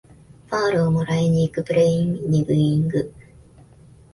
[0.49, 3.13] ファールをもらいにいくプレイにブーイング